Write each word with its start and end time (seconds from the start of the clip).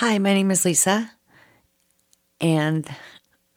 Hi, 0.00 0.16
my 0.16 0.32
name 0.32 0.50
is 0.50 0.64
Lisa, 0.64 1.12
and 2.40 2.88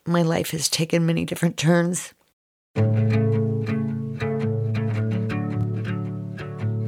my 0.05 0.23
life 0.23 0.51
has 0.51 0.67
taken 0.67 1.05
many 1.05 1.23
different 1.23 1.55
turns. 1.55 2.13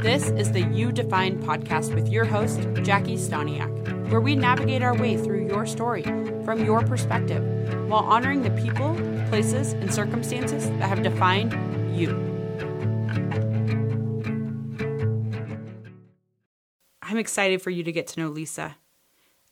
This 0.04 0.29
is 0.31 0.52
the 0.52 0.68
You 0.73 0.91
Define 0.91 1.41
podcast 1.41 1.96
with 1.96 2.10
your 2.10 2.26
host, 2.26 2.68
Jackie 2.83 3.15
Staniak, 3.15 4.10
where 4.10 4.20
we 4.20 4.36
navigate 4.36 4.81
our 4.81 4.94
way 4.94 5.15
through 5.15 5.47
your 5.47 5.65
story 5.65 6.03
from 6.44 6.65
your 6.65 6.81
perspective 6.81 7.42
while 7.87 8.03
honoring 8.03 8.42
the 8.42 8.51
people, 8.62 8.94
places, 9.29 9.72
and 9.72 9.94
circumstances 9.94 10.69
that 10.79 10.90
have 10.90 11.01
defined 11.01 11.53
you. 11.97 12.10
I'm 17.02 17.17
excited 17.17 17.62
for 17.62 17.70
you 17.70 17.84
to 17.84 17.94
get 17.94 18.08
to 18.08 18.20
know 18.20 18.27
Lisa. 18.27 18.76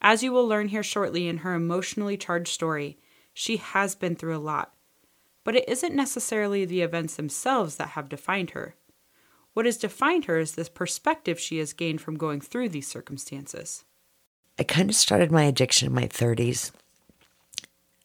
As 0.03 0.21
you 0.21 0.33
will 0.33 0.45
learn 0.45 0.67
here 0.67 0.83
shortly 0.83 1.29
in 1.29 1.37
her 1.39 1.53
emotionally 1.53 2.17
charged 2.17 2.49
story, 2.49 2.97
she 3.33 3.55
has 3.55 3.95
been 3.95 4.17
through 4.17 4.35
a 4.35 4.37
lot. 4.37 4.73
But 5.45 5.55
it 5.55 5.67
isn't 5.67 5.95
necessarily 5.95 6.65
the 6.65 6.81
events 6.81 7.15
themselves 7.15 7.77
that 7.77 7.89
have 7.89 8.09
defined 8.09 8.51
her. 8.51 8.75
What 9.53 9.65
has 9.65 9.77
defined 9.77 10.25
her 10.25 10.39
is 10.39 10.55
this 10.55 10.67
perspective 10.67 11.39
she 11.39 11.57
has 11.59 11.71
gained 11.71 12.01
from 12.01 12.17
going 12.17 12.41
through 12.41 12.69
these 12.69 12.87
circumstances. 12.87 13.85
I 14.59 14.63
kind 14.63 14.89
of 14.89 14.95
started 14.95 15.31
my 15.31 15.43
addiction 15.43 15.87
in 15.87 15.95
my 15.95 16.07
30s. 16.07 16.71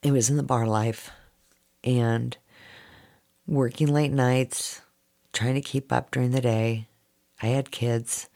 It 0.02 0.12
was 0.12 0.30
in 0.30 0.36
the 0.36 0.42
bar 0.44 0.66
life 0.66 1.10
and 1.82 2.36
working 3.46 3.88
late 3.88 4.12
nights, 4.12 4.82
trying 5.32 5.54
to 5.54 5.60
keep 5.60 5.92
up 5.92 6.12
during 6.12 6.30
the 6.30 6.40
day. 6.40 6.86
I 7.42 7.48
had 7.48 7.72
kids. 7.72 8.28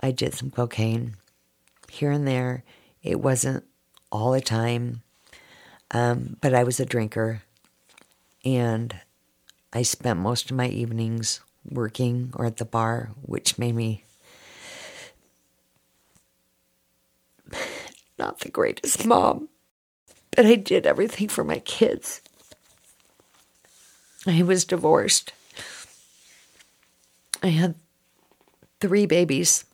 I 0.00 0.10
did 0.10 0.32
some 0.34 0.50
cocaine 0.50 1.16
here 1.96 2.10
and 2.10 2.26
there. 2.26 2.64
It 3.02 3.20
wasn't 3.20 3.64
all 4.12 4.32
the 4.32 4.40
time, 4.40 5.02
um, 5.90 6.36
but 6.40 6.54
I 6.54 6.64
was 6.64 6.80
a 6.80 6.86
drinker. 6.86 7.42
And 8.44 8.94
I 9.72 9.82
spent 9.82 10.20
most 10.20 10.50
of 10.50 10.56
my 10.56 10.68
evenings 10.68 11.40
working 11.68 12.32
or 12.34 12.46
at 12.46 12.58
the 12.58 12.64
bar, 12.64 13.10
which 13.22 13.58
made 13.58 13.74
me 13.74 14.04
not 18.18 18.40
the 18.40 18.50
greatest 18.50 19.04
mom. 19.04 19.48
But 20.30 20.46
I 20.46 20.56
did 20.56 20.86
everything 20.86 21.28
for 21.28 21.44
my 21.44 21.58
kids. 21.60 22.20
I 24.26 24.42
was 24.42 24.64
divorced. 24.64 25.32
I 27.42 27.48
had 27.48 27.74
three 28.80 29.06
babies, 29.06 29.64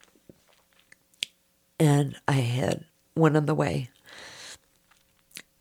and 1.82 2.14
I 2.28 2.34
had 2.34 2.84
one 3.14 3.34
on 3.34 3.46
the 3.46 3.56
way. 3.56 3.90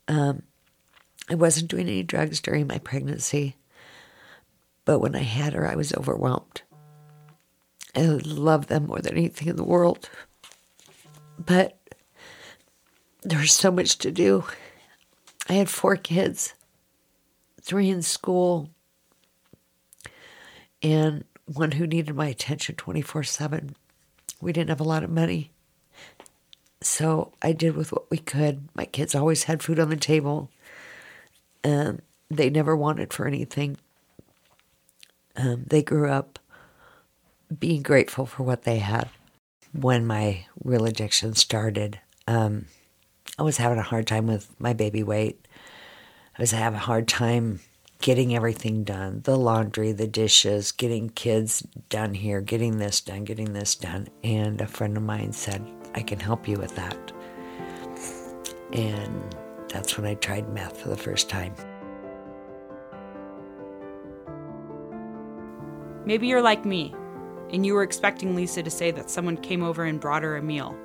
Um, 0.06 0.44
I 1.28 1.34
wasn't 1.34 1.68
doing 1.68 1.88
any 1.88 2.04
drugs 2.04 2.40
during 2.40 2.68
my 2.68 2.78
pregnancy. 2.78 3.56
But 4.84 5.00
when 5.00 5.16
I 5.16 5.22
had 5.22 5.52
her, 5.52 5.68
I 5.68 5.74
was 5.74 5.92
overwhelmed. 5.92 6.62
I 7.96 8.02
loved 8.02 8.68
them 8.68 8.86
more 8.86 9.00
than 9.00 9.16
anything 9.16 9.48
in 9.48 9.56
the 9.56 9.64
world. 9.64 10.08
But 11.44 11.76
there 13.24 13.40
was 13.40 13.50
so 13.50 13.72
much 13.72 13.98
to 13.98 14.12
do. 14.12 14.44
I 15.48 15.54
had 15.54 15.68
four 15.68 15.96
kids, 15.96 16.54
three 17.60 17.90
in 17.90 18.02
school, 18.02 18.70
and 20.84 21.24
one 21.46 21.72
who 21.72 21.86
needed 21.88 22.14
my 22.14 22.28
attention 22.28 22.76
24 22.76 23.24
7. 23.24 23.74
We 24.40 24.52
didn't 24.52 24.70
have 24.70 24.80
a 24.80 24.84
lot 24.84 25.02
of 25.02 25.10
money. 25.10 25.50
So 26.82 27.32
I 27.40 27.52
did 27.52 27.76
with 27.76 27.92
what 27.92 28.10
we 28.10 28.18
could. 28.18 28.68
My 28.74 28.84
kids 28.84 29.14
always 29.14 29.44
had 29.44 29.62
food 29.62 29.78
on 29.78 29.88
the 29.88 29.96
table. 29.96 30.50
and 31.64 32.02
they 32.30 32.48
never 32.48 32.74
wanted 32.74 33.12
for 33.12 33.26
anything 33.26 33.76
um, 35.36 35.64
they 35.66 35.82
grew 35.82 36.10
up 36.10 36.38
being 37.58 37.82
grateful 37.82 38.26
for 38.26 38.42
what 38.42 38.64
they 38.64 38.78
had. 38.78 39.08
When 39.72 40.06
my 40.06 40.46
real 40.62 40.84
addiction 40.84 41.34
started, 41.34 42.00
um, 42.26 42.66
I 43.38 43.42
was 43.42 43.56
having 43.56 43.78
a 43.78 43.82
hard 43.82 44.06
time 44.06 44.26
with 44.26 44.48
my 44.58 44.72
baby 44.72 45.02
weight. 45.02 45.46
I 46.38 46.42
was 46.42 46.50
having 46.50 46.76
a 46.76 46.82
hard 46.82 47.08
time 47.08 47.60
getting 48.00 48.34
everything 48.34 48.84
done 48.84 49.22
the 49.24 49.36
laundry, 49.36 49.92
the 49.92 50.08
dishes, 50.08 50.72
getting 50.72 51.08
kids 51.08 51.66
done 51.88 52.14
here, 52.14 52.40
getting 52.40 52.78
this 52.78 53.00
done, 53.00 53.24
getting 53.24 53.52
this 53.52 53.74
done. 53.74 54.08
And 54.22 54.60
a 54.60 54.66
friend 54.66 54.96
of 54.96 55.02
mine 55.02 55.32
said, 55.32 55.64
I 55.94 56.02
can 56.02 56.18
help 56.18 56.48
you 56.48 56.56
with 56.58 56.74
that. 56.76 57.12
And 58.72 59.36
that's 59.68 59.96
when 59.96 60.06
I 60.06 60.14
tried 60.14 60.48
meth 60.48 60.80
for 60.80 60.88
the 60.88 60.96
first 60.96 61.28
time. 61.28 61.54
Maybe 66.04 66.26
you're 66.26 66.42
like 66.42 66.64
me, 66.64 66.94
and 67.50 67.64
you 67.64 67.74
were 67.74 67.82
expecting 67.82 68.34
Lisa 68.34 68.62
to 68.62 68.70
say 68.70 68.90
that 68.90 69.10
someone 69.10 69.36
came 69.36 69.62
over 69.62 69.84
and 69.84 70.00
brought 70.00 70.22
her 70.22 70.36
a 70.36 70.42
meal, 70.42 70.76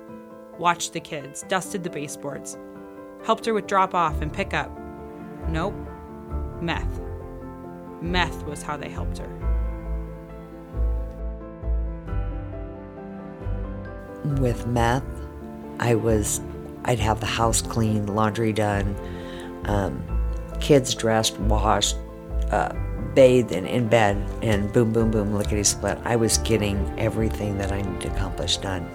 watched 0.58 0.92
the 0.92 1.00
kids, 1.00 1.44
dusted 1.48 1.82
the 1.82 1.90
baseboards, 1.90 2.56
helped 3.24 3.44
her 3.46 3.54
with 3.54 3.66
drop 3.66 3.94
off 3.94 4.20
and 4.20 4.32
pick 4.32 4.54
up. 4.54 4.70
Nope. 5.48 5.74
Meth. 6.60 7.00
Meth 8.00 8.44
was 8.44 8.62
how 8.62 8.76
they 8.76 8.88
helped 8.88 9.18
her. 9.18 9.47
With 14.36 14.66
meth, 14.66 15.02
I 15.80 15.94
was, 15.94 16.40
I'd 16.84 16.98
have 17.00 17.18
the 17.18 17.26
house 17.26 17.62
clean, 17.62 18.06
laundry 18.06 18.52
done, 18.52 18.94
um, 19.64 20.04
kids 20.60 20.94
dressed, 20.94 21.38
washed, 21.40 21.96
uh, 22.50 22.72
bathed 23.14 23.52
and 23.52 23.66
in 23.66 23.88
bed 23.88 24.16
and 24.42 24.72
boom, 24.72 24.92
boom, 24.92 25.10
boom, 25.10 25.34
lickety 25.34 25.64
split. 25.64 25.98
I 26.04 26.14
was 26.16 26.38
getting 26.38 26.94
everything 26.98 27.58
that 27.58 27.72
I 27.72 27.80
needed 27.80 28.02
to 28.02 28.12
accomplish 28.12 28.58
done, 28.58 28.86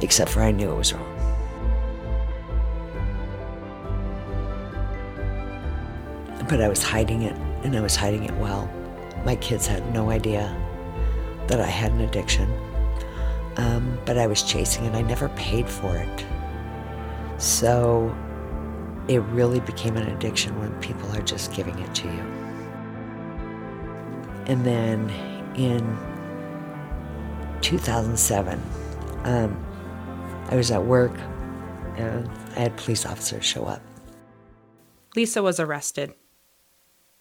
except 0.00 0.30
for 0.30 0.42
I 0.42 0.52
knew 0.52 0.70
it 0.70 0.76
was 0.76 0.92
wrong. 0.92 1.08
But 6.48 6.60
I 6.60 6.68
was 6.68 6.82
hiding 6.82 7.22
it, 7.22 7.36
and 7.64 7.76
I 7.76 7.80
was 7.80 7.96
hiding 7.96 8.24
it 8.24 8.34
well. 8.36 8.70
My 9.24 9.36
kids 9.36 9.66
had 9.66 9.92
no 9.92 10.10
idea 10.10 10.56
that 11.48 11.60
I 11.60 11.66
had 11.66 11.92
an 11.92 12.02
addiction, 12.02 12.48
um, 13.56 13.98
but 14.04 14.18
I 14.18 14.26
was 14.26 14.42
chasing 14.42 14.86
and 14.86 14.96
I 14.96 15.02
never 15.02 15.28
paid 15.30 15.68
for 15.68 15.96
it. 15.96 16.26
So 17.38 18.14
it 19.08 19.18
really 19.18 19.60
became 19.60 19.96
an 19.96 20.08
addiction 20.08 20.58
when 20.58 20.72
people 20.80 21.10
are 21.16 21.22
just 21.22 21.52
giving 21.52 21.78
it 21.78 21.94
to 21.96 22.06
you. 22.06 22.22
And 24.46 24.64
then 24.64 25.10
in 25.56 25.98
2007, 27.60 28.62
um, 29.24 29.66
I 30.48 30.56
was 30.56 30.70
at 30.70 30.84
work 30.84 31.12
and 31.96 32.28
I 32.56 32.60
had 32.60 32.76
police 32.76 33.06
officers 33.06 33.44
show 33.44 33.64
up. 33.64 33.82
Lisa 35.14 35.42
was 35.42 35.60
arrested. 35.60 36.14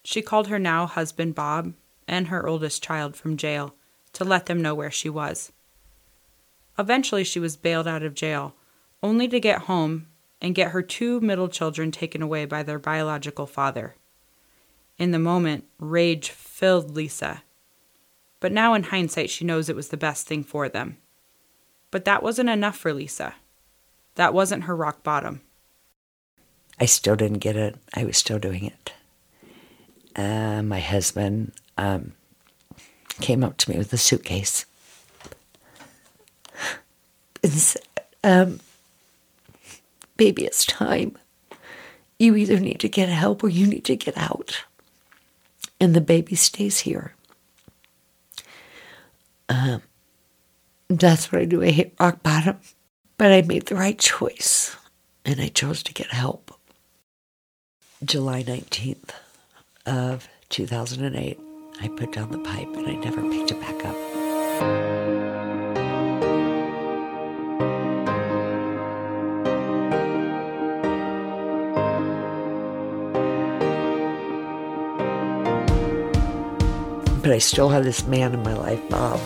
She 0.04 0.22
called 0.22 0.48
her 0.48 0.60
now 0.60 0.88
husband 0.88 1.36
Bob 1.36 1.74
and 2.08 2.28
her 2.28 2.48
oldest 2.48 2.82
child 2.84 3.16
from 3.16 3.38
jail 3.38 3.76
to 4.14 4.24
let 4.24 4.46
them 4.46 4.62
know 4.62 4.74
where 4.74 4.92
she 4.92 5.10
was. 5.10 5.52
Eventually, 6.78 7.24
she 7.24 7.40
was 7.40 7.56
bailed 7.56 7.88
out 7.88 8.04
of 8.04 8.14
jail, 8.14 8.56
only 9.04 9.28
to 9.28 9.40
get 9.40 9.64
home 9.64 10.08
and 10.42 10.56
get 10.56 10.72
her 10.72 10.82
two 10.82 11.20
middle 11.22 11.48
children 11.48 11.92
taken 11.92 12.22
away 12.22 12.46
by 12.46 12.64
their 12.64 12.80
biological 12.80 13.46
father. 13.46 13.96
In 14.98 15.12
the 15.12 15.20
moment, 15.20 15.66
rage 15.80 16.30
filled 16.30 16.92
Lisa. 16.96 17.44
But 18.40 18.52
now, 18.52 18.74
in 18.74 18.84
hindsight, 18.84 19.30
she 19.30 19.46
knows 19.46 19.70
it 19.70 19.76
was 19.76 19.90
the 19.90 19.98
best 19.98 20.28
thing 20.28 20.44
for 20.44 20.68
them. 20.68 20.98
But 21.92 22.06
that 22.06 22.24
wasn't 22.24 22.50
enough 22.50 22.78
for 22.78 22.94
Lisa. 22.94 23.36
That 24.16 24.34
wasn't 24.34 24.64
her 24.64 24.76
rock 24.76 25.04
bottom. 25.04 25.42
I 26.80 26.86
still 26.86 27.16
didn't 27.16 27.40
get 27.40 27.56
it. 27.56 27.76
I 27.94 28.06
was 28.06 28.18
still 28.18 28.40
doing 28.40 28.66
it. 28.66 28.94
Uh, 30.16 30.62
my 30.64 30.80
husband 30.80 31.54
um, 31.78 32.14
came 33.20 33.44
up 33.44 33.58
to 33.58 33.70
me 33.70 33.78
with 33.78 33.94
a 33.94 33.98
suitcase 33.98 34.66
and 37.44 37.76
um, 38.24 38.60
Baby, 40.22 40.46
it's 40.46 40.66
time. 40.66 41.18
You 42.20 42.36
either 42.36 42.60
need 42.60 42.80
to 42.82 42.88
get 42.88 43.10
help 43.10 43.44
or 43.44 43.50
you 43.50 43.66
need 43.66 43.86
to 43.86 43.96
get 43.96 44.16
out 44.16 44.66
and 45.80 45.96
the 45.96 46.00
baby 46.00 46.36
stays 46.36 46.82
here. 46.82 47.16
Um, 49.50 49.82
that's 50.88 51.32
what 51.32 51.42
I 51.42 51.46
do. 51.46 51.64
I 51.64 51.72
hit 51.72 51.96
rock 52.00 52.22
bottom, 52.22 52.60
but 53.18 53.32
I 53.32 53.42
made 53.42 53.66
the 53.66 53.74
right 53.74 53.98
choice 53.98 54.76
and 55.26 55.42
I 55.42 55.48
chose 55.48 55.82
to 55.82 55.94
get 55.94 56.12
help. 56.12 56.54
July 58.06 58.44
19th 58.44 59.10
of 59.88 60.30
2008, 60.50 61.40
I 61.82 61.88
put 61.88 62.12
down 62.12 62.30
the 62.30 62.38
pipe 62.38 62.68
and 62.76 62.88
I 62.88 62.94
never 62.94 63.28
picked 63.28 63.50
it 63.50 63.60
back 63.60 63.86
up. 63.86 65.01
But 77.22 77.32
I 77.32 77.38
still 77.38 77.70
had 77.70 77.84
this 77.84 78.06
man 78.08 78.34
in 78.34 78.42
my 78.42 78.54
life, 78.54 78.82
Bob, 78.90 79.20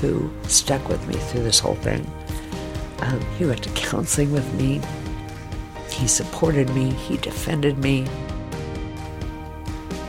who 0.00 0.30
stuck 0.44 0.88
with 0.88 1.06
me 1.06 1.14
through 1.14 1.42
this 1.42 1.58
whole 1.58 1.74
thing. 1.76 2.10
Um, 3.00 3.20
he 3.38 3.44
went 3.44 3.62
to 3.64 3.70
counseling 3.70 4.32
with 4.32 4.54
me. 4.54 4.80
He 5.90 6.08
supported 6.08 6.70
me. 6.70 6.90
He 6.92 7.18
defended 7.18 7.78
me. 7.78 8.06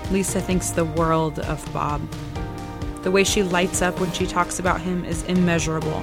Lisa 0.10 0.40
thinks 0.40 0.70
the 0.70 0.86
world 0.86 1.40
of 1.40 1.74
Bob. 1.74 2.02
The 3.04 3.12
way 3.12 3.26
she 3.26 3.44
lights 3.44 3.82
up 3.82 4.00
when 4.00 4.12
she 4.14 4.26
talks 4.26 4.60
about 4.60 4.80
him 4.80 5.04
is 5.04 5.24
immeasurable. 5.24 6.02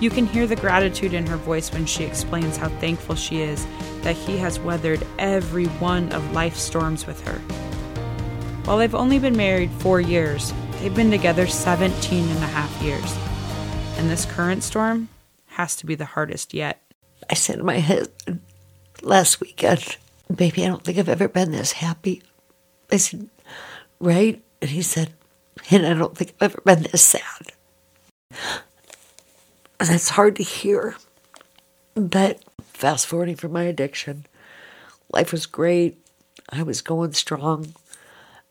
You 0.00 0.10
can 0.10 0.26
hear 0.26 0.46
the 0.46 0.56
gratitude 0.56 1.12
in 1.12 1.26
her 1.26 1.36
voice 1.36 1.72
when 1.72 1.86
she 1.86 2.04
explains 2.04 2.56
how 2.56 2.68
thankful 2.68 3.14
she 3.14 3.40
is 3.40 3.66
that 4.02 4.16
he 4.16 4.36
has 4.36 4.60
weathered 4.60 5.04
every 5.18 5.66
one 5.66 6.12
of 6.12 6.32
life's 6.32 6.62
storms 6.62 7.06
with 7.06 7.20
her. 7.26 7.40
While 8.68 8.76
they've 8.76 8.94
only 8.94 9.18
been 9.18 9.34
married 9.34 9.70
four 9.70 9.98
years, 9.98 10.52
they've 10.72 10.94
been 10.94 11.10
together 11.10 11.46
17 11.46 12.28
and 12.28 12.44
a 12.44 12.46
half 12.48 12.82
years. 12.82 13.16
And 13.96 14.10
this 14.10 14.26
current 14.26 14.62
storm 14.62 15.08
has 15.46 15.74
to 15.76 15.86
be 15.86 15.94
the 15.94 16.04
hardest 16.04 16.52
yet. 16.52 16.78
I 17.30 17.34
said 17.34 17.56
to 17.56 17.64
my 17.64 17.80
husband 17.80 18.42
last 19.00 19.40
weekend, 19.40 19.96
Baby, 20.32 20.64
I 20.64 20.66
don't 20.66 20.84
think 20.84 20.98
I've 20.98 21.08
ever 21.08 21.28
been 21.28 21.50
this 21.50 21.72
happy. 21.72 22.22
I 22.92 22.98
said, 22.98 23.30
Right? 24.00 24.44
And 24.60 24.70
he 24.70 24.82
said, 24.82 25.14
And 25.70 25.86
I 25.86 25.94
don't 25.94 26.14
think 26.14 26.34
I've 26.34 26.52
ever 26.52 26.60
been 26.62 26.82
this 26.82 27.00
sad. 27.00 27.52
And 29.80 29.88
that's 29.88 30.10
hard 30.10 30.36
to 30.36 30.42
hear. 30.42 30.94
But 31.94 32.44
fast 32.74 33.06
forwarding 33.06 33.36
from 33.36 33.52
my 33.52 33.62
addiction, 33.62 34.26
life 35.10 35.32
was 35.32 35.46
great. 35.46 35.96
I 36.50 36.62
was 36.62 36.82
going 36.82 37.14
strong. 37.14 37.72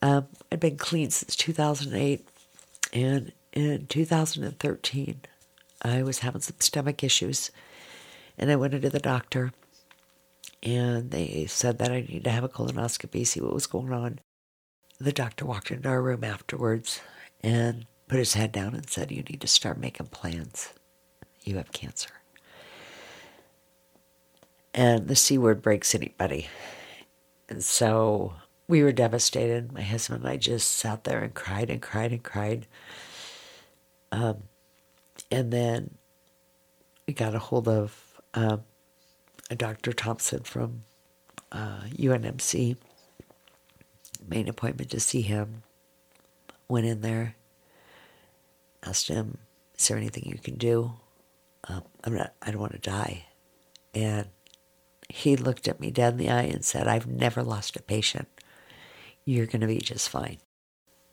Um, 0.01 0.27
I'd 0.51 0.59
been 0.59 0.77
clean 0.77 1.09
since 1.09 1.35
2008. 1.35 2.27
And 2.93 3.31
in 3.53 3.87
2013, 3.87 5.21
I 5.81 6.03
was 6.03 6.19
having 6.19 6.41
some 6.41 6.55
stomach 6.59 7.03
issues. 7.03 7.51
And 8.37 8.51
I 8.51 8.55
went 8.55 8.73
into 8.73 8.89
the 8.89 8.99
doctor. 8.99 9.51
And 10.63 11.11
they 11.11 11.45
said 11.47 11.77
that 11.79 11.91
I 11.91 12.01
needed 12.01 12.23
to 12.25 12.31
have 12.31 12.43
a 12.43 12.49
colonoscopy, 12.49 13.25
see 13.25 13.41
what 13.41 13.53
was 13.53 13.67
going 13.67 13.93
on. 13.93 14.19
The 14.99 15.13
doctor 15.13 15.45
walked 15.45 15.71
into 15.71 15.89
our 15.89 16.01
room 16.01 16.23
afterwards 16.23 17.01
and 17.41 17.85
put 18.07 18.17
his 18.19 18.33
head 18.33 18.51
down 18.51 18.73
and 18.73 18.89
said, 18.89 19.11
You 19.11 19.23
need 19.23 19.41
to 19.41 19.47
start 19.47 19.77
making 19.77 20.07
plans. 20.07 20.73
You 21.43 21.57
have 21.57 21.71
cancer. 21.71 22.09
And 24.73 25.07
the 25.07 25.15
C 25.15 25.37
word 25.37 25.61
breaks 25.61 25.93
anybody. 25.93 26.47
And 27.49 27.63
so 27.63 28.33
we 28.67 28.83
were 28.83 28.91
devastated. 28.91 29.71
My 29.71 29.81
husband 29.81 30.23
and 30.23 30.29
I 30.29 30.37
just 30.37 30.71
sat 30.71 31.03
there 31.03 31.23
and 31.23 31.33
cried 31.33 31.69
and 31.69 31.81
cried 31.81 32.11
and 32.11 32.23
cried. 32.23 32.67
Um, 34.11 34.43
and 35.31 35.51
then 35.51 35.97
we 37.07 37.13
got 37.13 37.35
a 37.35 37.39
hold 37.39 37.67
of 37.67 38.19
um, 38.33 38.63
a 39.49 39.55
Dr. 39.55 39.93
Thompson 39.93 40.43
from 40.43 40.83
uh, 41.51 41.81
UNMC. 41.89 42.77
Made 44.27 44.41
an 44.41 44.49
appointment 44.49 44.91
to 44.91 44.99
see 44.99 45.21
him. 45.21 45.63
Went 46.67 46.85
in 46.85 47.01
there. 47.01 47.35
Asked 48.83 49.07
him, 49.07 49.37
"Is 49.77 49.87
there 49.87 49.97
anything 49.97 50.25
you 50.25 50.37
can 50.37 50.55
do? 50.55 50.93
Um, 51.65 51.83
I'm 52.03 52.15
not. 52.15 52.33
I 52.41 52.51
don't 52.51 52.59
want 52.59 52.73
to 52.73 52.89
die." 52.89 53.25
And 53.93 54.27
he 55.09 55.37
looked 55.37 55.67
at 55.67 55.79
me 55.79 55.91
dead 55.91 56.13
in 56.13 56.19
the 56.19 56.29
eye 56.29 56.43
and 56.43 56.65
said, 56.65 56.87
"I've 56.87 57.07
never 57.07 57.41
lost 57.41 57.77
a 57.77 57.81
patient. 57.81 58.27
You're 59.27 59.45
going 59.45 59.61
to 59.61 59.67
be 59.67 59.77
just 59.79 60.09
fine." 60.09 60.37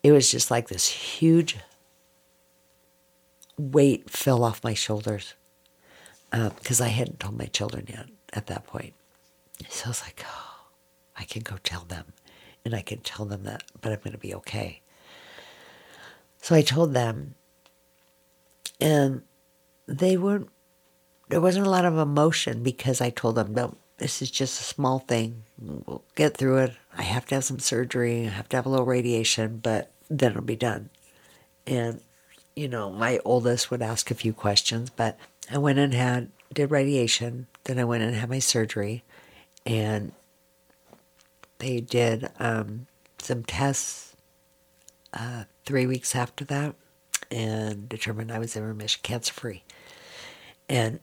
It 0.02 0.12
was 0.12 0.30
just 0.30 0.50
like 0.50 0.68
this 0.68 0.86
huge 0.86 1.56
weight 3.58 4.10
fell 4.10 4.44
off 4.44 4.64
my 4.64 4.74
shoulders 4.74 5.34
because 6.30 6.80
uh, 6.80 6.84
I 6.84 6.88
hadn't 6.88 7.20
told 7.20 7.38
my 7.38 7.46
children 7.46 7.86
yet 7.88 8.06
at 8.32 8.46
that 8.48 8.66
point. 8.66 8.94
So 9.68 9.86
I 9.86 9.88
was 9.88 10.02
like, 10.02 10.24
oh, 10.26 10.66
I 11.16 11.24
can 11.24 11.42
go 11.42 11.56
tell 11.62 11.82
them 11.82 12.06
and 12.64 12.74
I 12.74 12.80
can 12.82 13.00
tell 13.00 13.24
them 13.24 13.44
that, 13.44 13.62
but 13.80 13.92
I'm 13.92 13.98
going 13.98 14.12
to 14.12 14.18
be 14.18 14.34
okay. 14.34 14.80
So 16.42 16.54
I 16.54 16.62
told 16.62 16.92
them, 16.92 17.36
and 18.80 19.22
they 19.86 20.16
weren't, 20.16 20.50
there 21.28 21.40
wasn't 21.40 21.66
a 21.66 21.70
lot 21.70 21.84
of 21.84 21.96
emotion 21.96 22.62
because 22.62 23.00
I 23.00 23.10
told 23.10 23.36
them, 23.36 23.54
no, 23.54 23.76
this 23.98 24.20
is 24.20 24.30
just 24.30 24.60
a 24.60 24.64
small 24.64 24.98
thing. 24.98 25.44
We'll 25.58 26.04
get 26.16 26.36
through 26.36 26.58
it. 26.58 26.74
I 26.96 27.02
have 27.02 27.26
to 27.26 27.36
have 27.36 27.44
some 27.44 27.58
surgery, 27.58 28.26
I 28.26 28.30
have 28.30 28.48
to 28.50 28.56
have 28.56 28.66
a 28.66 28.68
little 28.68 28.86
radiation, 28.86 29.58
but 29.62 29.90
then 30.08 30.32
it'll 30.32 30.42
be 30.42 30.56
done. 30.56 30.90
And, 31.66 32.00
you 32.54 32.68
know, 32.68 32.90
my 32.90 33.18
oldest 33.24 33.70
would 33.70 33.82
ask 33.82 34.10
a 34.10 34.14
few 34.14 34.32
questions, 34.32 34.90
but 34.90 35.18
I 35.50 35.58
went 35.58 35.78
and 35.78 35.94
had, 35.94 36.30
did 36.52 36.70
radiation, 36.70 37.46
then 37.64 37.78
I 37.78 37.84
went 37.84 38.02
and 38.02 38.14
had 38.14 38.30
my 38.30 38.38
surgery, 38.38 39.02
and 39.66 40.12
they 41.58 41.80
did 41.80 42.30
um, 42.38 42.86
some 43.18 43.42
tests 43.44 44.14
uh, 45.12 45.44
three 45.64 45.86
weeks 45.86 46.14
after 46.14 46.44
that 46.44 46.74
and 47.30 47.88
determined 47.88 48.30
I 48.30 48.38
was 48.38 48.56
in 48.56 48.62
remission, 48.62 49.00
cancer 49.02 49.32
free. 49.32 49.62
And 50.68 51.00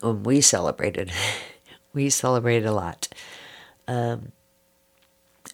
when 0.00 0.22
we 0.22 0.40
celebrated, 0.40 1.12
we 1.92 2.10
celebrated 2.10 2.66
a 2.66 2.72
lot. 2.72 3.08
Um, 3.86 4.32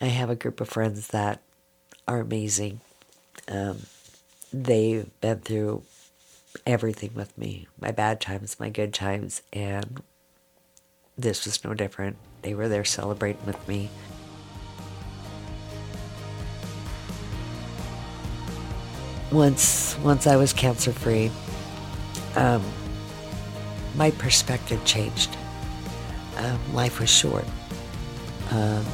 I 0.01 0.07
have 0.07 0.31
a 0.31 0.37
group 0.37 0.61
of 0.61 0.69
friends 0.69 1.09
that 1.09 1.41
are 2.07 2.21
amazing. 2.21 2.81
Um, 3.49 3.83
they've 4.53 5.09
been 5.21 5.41
through 5.41 5.83
everything 6.67 7.13
with 7.15 7.37
me 7.37 7.67
my 7.81 7.91
bad 7.91 8.21
times, 8.21 8.59
my 8.59 8.71
good 8.71 8.93
times, 8.93 9.43
and 9.53 10.03
this 11.19 11.45
was 11.45 11.65
no 11.65 11.75
different. 11.75 12.17
They 12.43 12.55
were 12.55 12.69
there 12.69 12.85
celebrating 12.85 13.45
with 13.47 13.69
me. 13.69 13.91
Once, 19.31 19.97
once 19.99 20.27
I 20.27 20.37
was 20.37 20.53
cancer 20.53 20.93
free, 20.93 21.31
um, 22.37 22.65
my 23.97 24.11
perspective 24.13 24.85
changed. 24.85 25.37
Um, 26.37 26.75
life 26.75 26.99
was 27.01 27.11
short. 27.11 27.45
Um, 28.51 28.85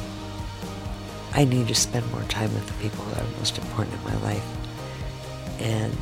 I 1.37 1.45
need 1.45 1.67
to 1.67 1.75
spend 1.75 2.11
more 2.11 2.23
time 2.23 2.51
with 2.55 2.65
the 2.65 2.73
people 2.81 3.05
that 3.05 3.21
are 3.21 3.37
most 3.37 3.59
important 3.59 3.95
in 3.95 4.03
my 4.05 4.17
life. 4.23 4.43
And 5.59 5.95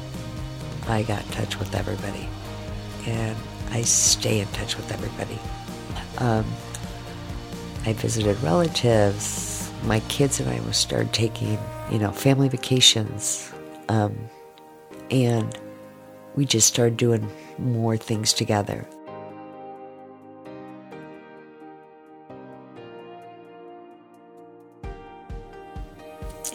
I 0.88 1.04
got 1.04 1.26
in 1.26 1.32
touch 1.34 1.60
with 1.60 1.76
everybody. 1.76 2.26
And 3.06 3.36
I 3.70 3.82
stay 3.82 4.40
in 4.40 4.48
touch 4.48 4.78
with 4.78 4.90
everybody. 4.94 5.38
Um, 6.20 6.46
I 7.86 7.92
visited 7.92 8.42
relatives. 8.44 9.70
My 9.84 10.00
kids 10.08 10.40
and 10.40 10.50
I 10.50 10.72
started 10.72 11.12
taking, 11.12 11.60
you 11.92 12.00
know, 12.00 12.14
family 12.14 12.48
vacations. 12.48 13.52
Um, 13.90 14.18
and 15.12 15.60
we 16.36 16.46
just 16.46 16.70
started 16.70 16.96
doing 16.96 17.30
more 17.60 17.98
things 17.98 18.32
together. 18.32 18.88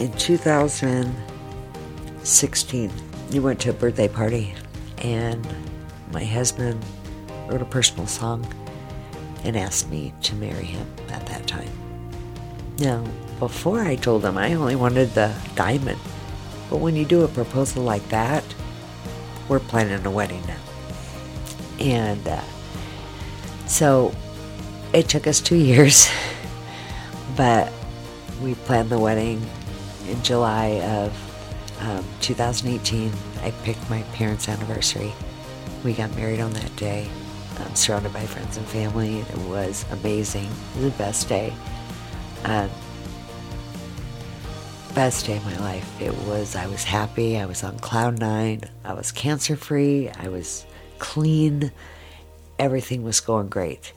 In 0.00 0.12
2016, 0.14 2.90
we 3.30 3.38
went 3.38 3.60
to 3.60 3.68
a 3.68 3.74
birthday 3.74 4.08
party, 4.08 4.54
and 4.96 5.46
my 6.10 6.24
husband 6.24 6.82
wrote 7.46 7.60
a 7.60 7.66
personal 7.66 8.06
song 8.06 8.50
and 9.44 9.58
asked 9.58 9.90
me 9.90 10.14
to 10.22 10.34
marry 10.36 10.64
him 10.64 10.86
at 11.10 11.26
that 11.26 11.46
time. 11.46 11.68
Now, 12.78 13.04
before 13.38 13.82
I 13.82 13.96
told 13.96 14.24
him 14.24 14.38
I 14.38 14.54
only 14.54 14.74
wanted 14.74 15.10
the 15.10 15.34
diamond, 15.54 16.00
but 16.70 16.78
when 16.78 16.96
you 16.96 17.04
do 17.04 17.24
a 17.24 17.28
proposal 17.28 17.82
like 17.82 18.08
that, 18.08 18.42
we're 19.50 19.60
planning 19.60 20.06
a 20.06 20.10
wedding 20.10 20.40
now. 20.46 20.56
And 21.78 22.26
uh, 22.26 22.40
so 23.66 24.14
it 24.94 25.10
took 25.10 25.26
us 25.26 25.42
two 25.42 25.58
years, 25.58 26.08
but 27.36 27.70
we 28.42 28.54
planned 28.54 28.88
the 28.88 28.98
wedding 28.98 29.46
in 30.10 30.22
July 30.22 30.80
of 30.82 31.80
um, 31.80 32.04
2018. 32.20 33.12
I 33.42 33.50
picked 33.62 33.88
my 33.88 34.02
parents' 34.14 34.48
anniversary. 34.48 35.12
We 35.84 35.94
got 35.94 36.14
married 36.16 36.40
on 36.40 36.52
that 36.52 36.74
day, 36.76 37.08
surrounded 37.74 38.12
by 38.12 38.26
friends 38.26 38.56
and 38.56 38.66
family. 38.66 39.20
It 39.20 39.38
was 39.48 39.84
amazing. 39.90 40.48
It 40.76 40.82
was 40.82 40.92
the 40.92 40.98
best 40.98 41.28
day. 41.28 41.54
Um, 42.44 42.68
best 44.94 45.26
day 45.26 45.36
of 45.36 45.44
my 45.46 45.58
life. 45.58 46.00
It 46.00 46.14
was, 46.26 46.56
I 46.56 46.66
was 46.66 46.84
happy. 46.84 47.38
I 47.38 47.46
was 47.46 47.62
on 47.62 47.78
cloud 47.78 48.18
nine. 48.18 48.62
I 48.84 48.92
was 48.92 49.12
cancer 49.12 49.56
free. 49.56 50.10
I 50.10 50.28
was 50.28 50.66
clean. 50.98 51.72
Everything 52.58 53.02
was 53.02 53.20
going 53.20 53.48
great. 53.48 53.92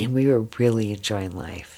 And 0.00 0.14
we 0.14 0.26
were 0.26 0.46
really 0.58 0.92
enjoying 0.92 1.32
life. 1.32 1.73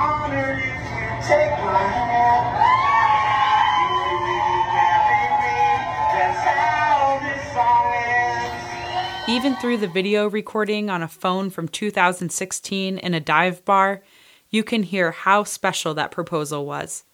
honor 0.00 0.54
you, 0.54 1.26
take 1.26 1.50
my 1.64 1.82
hand. 1.82 2.06
Even 9.28 9.56
through 9.56 9.78
the 9.78 9.88
video 9.88 10.30
recording 10.30 10.88
on 10.88 11.02
a 11.02 11.08
phone 11.08 11.50
from 11.50 11.66
2016 11.66 12.96
in 12.96 13.12
a 13.12 13.18
dive 13.18 13.64
bar, 13.64 14.02
you 14.50 14.62
can 14.62 14.84
hear 14.84 15.10
how 15.10 15.42
special 15.42 15.94
that 15.94 16.12
proposal 16.12 16.64
was. 16.64 17.04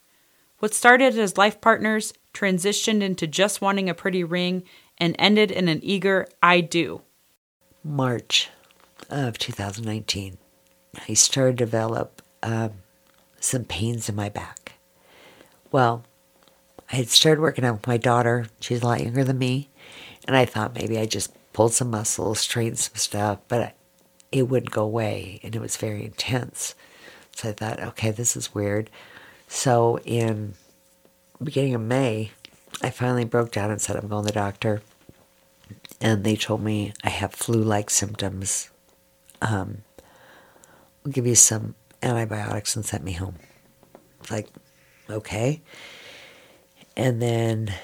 What 0.59 0.75
started 0.75 1.19
as 1.19 1.39
life 1.39 1.61
partners 1.61 2.13
transitioned 2.35 3.03
into 3.03 3.27
just 3.27 3.61
wanting 3.61 3.89
a 3.89 3.95
pretty 3.95 4.23
ring 4.23 4.63
and 4.99 5.17
ended 5.19 5.51
in 5.51 5.69
an 5.69 5.81
eager 5.83 6.27
I 6.43 6.61
do. 6.61 7.01
March 7.83 8.51
of 9.11 9.39
2019, 9.39 10.37
I 11.09 11.15
started 11.15 11.59
to 11.59 11.65
develop 11.65 12.22
um, 12.43 12.73
some 13.41 13.65
pains 13.65 14.09
in 14.09 14.15
my 14.15 14.29
back. 14.29 14.73
Well, 15.71 16.05
I 16.93 16.97
had 16.97 17.09
started 17.09 17.41
working 17.41 17.65
out 17.65 17.75
with 17.75 17.87
my 17.87 17.97
daughter. 17.97 18.47
She's 18.61 18.83
a 18.83 18.87
lot 18.87 19.01
younger 19.01 19.25
than 19.25 19.39
me. 19.39 19.71
And 20.27 20.37
I 20.37 20.45
thought 20.45 20.75
maybe 20.75 20.99
I 20.99 21.07
just 21.07 21.33
pulled 21.53 21.73
some 21.73 21.91
muscles, 21.91 22.41
straightened 22.41 22.79
some 22.79 22.97
stuff, 22.97 23.39
but 23.49 23.75
it 24.31 24.49
wouldn't 24.49 24.73
go 24.73 24.85
away. 24.85 25.41
And 25.43 25.57
it 25.57 25.61
was 25.61 25.77
very 25.77 26.05
intense. 26.05 26.75
So 27.35 27.49
I 27.49 27.53
thought, 27.53 27.81
okay, 27.81 28.11
this 28.11 28.37
is 28.37 28.55
weird. 28.55 28.91
So 29.49 29.99
in 30.05 30.55
beginning 31.43 31.75
of 31.75 31.81
May, 31.81 32.31
I 32.83 32.91
finally 32.91 33.25
broke 33.25 33.53
down 33.53 33.71
and 33.71 33.81
said, 33.81 33.97
I'm 33.97 34.09
going 34.09 34.25
to 34.25 34.33
the 34.33 34.33
doctor. 34.33 34.83
And 36.01 36.25
they 36.25 36.37
told 36.37 36.63
me 36.63 36.93
I 37.03 37.09
have 37.09 37.33
flu 37.33 37.63
like 37.63 37.91
symptoms. 37.91 38.71
Um, 39.41 39.79
we'll 41.05 41.13
give 41.13 41.27
you 41.27 41.35
some 41.35 41.75
antibiotics 42.03 42.77
and 42.77 42.85
sent 42.85 43.05
me 43.05 43.13
home. 43.13 43.37
It's 44.21 44.31
like, 44.31 44.49
okay. 45.09 45.63
And 46.97 47.21
then 47.21 47.75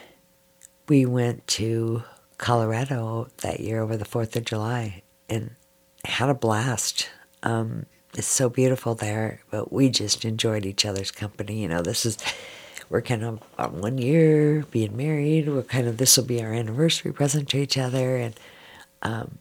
we 0.89 1.07
went 1.07 1.47
to 1.49 2.03
Colorado 2.39 3.29
that 3.39 3.61
year 3.61 3.81
over 3.81 3.97
the 3.97 4.05
4th 4.05 4.37
of 4.37 4.45
July 4.45 5.03
and 5.29 5.51
had 6.05 6.29
a 6.29 6.35
blast. 6.35 7.09
Um, 7.43 7.87
it's 8.15 8.27
so 8.27 8.49
beautiful 8.49 8.95
there, 8.95 9.41
but 9.51 9.73
we 9.73 9.91
just 9.91 10.25
enjoyed 10.25 10.65
each 10.65 10.85
other's 10.85 11.11
company. 11.11 11.61
You 11.61 11.69
know, 11.69 11.83
this 11.83 12.07
is, 12.07 12.17
we're 12.89 13.03
kind 13.03 13.25
of 13.25 13.43
on 13.59 13.81
one 13.81 13.99
year 13.99 14.65
being 14.71 14.97
married. 14.97 15.49
We're 15.49 15.63
kind 15.63 15.87
of, 15.87 15.99
this 15.99 16.17
will 16.17 16.25
be 16.25 16.43
our 16.43 16.53
anniversary 16.53 17.13
present 17.13 17.49
to 17.51 17.59
each 17.59 17.77
other. 17.77 18.17
And, 18.17 18.35
um, 19.03 19.39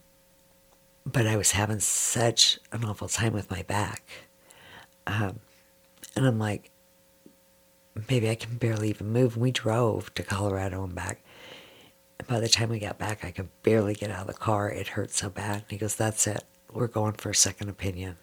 but 1.06 1.26
I 1.26 1.38
was 1.38 1.52
having 1.52 1.80
such 1.80 2.60
an 2.72 2.84
awful 2.84 3.08
time 3.08 3.34
with 3.34 3.50
my 3.50 3.64
back. 3.64 4.04
Um, 5.08 5.40
and 6.16 6.28
I'm 6.28 6.38
like, 6.38 6.70
maybe 8.10 8.30
I 8.30 8.36
can 8.36 8.58
barely 8.58 8.90
even 8.90 9.12
move. 9.12 9.34
And 9.34 9.42
we 9.42 9.52
drove 9.52 10.14
to 10.14 10.24
Colorado 10.24 10.84
and 10.84 10.94
back. 10.94 11.24
And 12.20 12.28
by 12.28 12.40
the 12.40 12.50
time 12.50 12.70
we 12.70 12.80
got 12.80 12.98
back, 12.98 13.24
I 13.24 13.32
could 13.32 13.50
barely 13.64 13.96
get 13.96 14.12
out 14.12 14.22
of 14.22 14.28
the 14.28 14.34
car. 14.34 14.70
It 14.70 14.90
hurt 14.90 15.12
so 15.12 15.30
bad. 15.30 15.56
And 15.56 15.72
he 15.72 15.78
goes, 15.78 15.96
That's 15.96 16.28
it. 16.28 16.44
We're 16.72 16.88
going 16.88 17.14
for 17.14 17.30
a 17.30 17.36
second 17.36 17.70
opinion. 17.70 18.18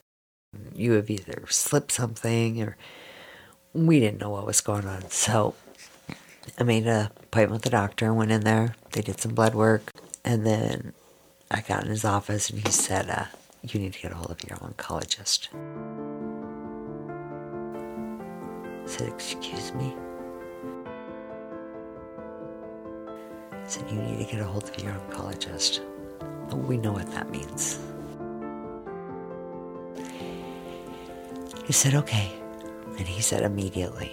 You 0.74 0.92
have 0.92 1.10
either 1.10 1.44
slipped 1.48 1.90
something 1.90 2.62
or 2.62 2.76
we 3.72 3.98
didn't 3.98 4.20
know 4.20 4.30
what 4.30 4.46
was 4.46 4.60
going 4.60 4.86
on. 4.86 5.10
So 5.10 5.54
I 6.58 6.62
made 6.62 6.86
an 6.86 7.08
appointment 7.16 7.52
with 7.52 7.62
the 7.62 7.70
doctor 7.70 8.06
and 8.06 8.16
went 8.16 8.30
in 8.30 8.42
there. 8.42 8.76
They 8.92 9.00
did 9.00 9.20
some 9.20 9.34
blood 9.34 9.54
work. 9.54 9.90
And 10.24 10.46
then 10.46 10.92
I 11.50 11.62
got 11.62 11.84
in 11.84 11.90
his 11.90 12.04
office 12.04 12.50
and 12.50 12.60
he 12.60 12.70
said, 12.70 13.08
uh, 13.10 13.24
You 13.62 13.80
need 13.80 13.94
to 13.94 14.00
get 14.00 14.12
a 14.12 14.16
hold 14.16 14.30
of 14.30 14.44
your 14.48 14.58
oncologist. 14.58 15.48
Said, 18.86 19.08
Excuse 19.08 19.72
me? 19.72 19.94
I 23.52 23.66
said, 23.66 23.90
You 23.90 24.00
need 24.02 24.18
to 24.18 24.30
get 24.30 24.40
a 24.40 24.44
hold 24.44 24.64
of 24.64 24.78
your 24.82 24.92
oncologist. 24.92 25.80
Oh, 26.50 26.56
we 26.56 26.76
know 26.76 26.92
what 26.92 27.10
that 27.12 27.30
means. 27.30 27.78
He 31.64 31.72
said, 31.72 31.94
Okay. 31.94 32.32
And 32.98 33.08
he 33.08 33.22
said, 33.22 33.42
Immediately. 33.42 34.12